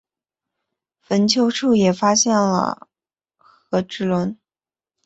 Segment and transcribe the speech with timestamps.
[0.99, 2.87] 坟丘处也发现了
[3.37, 4.35] 和埴轮。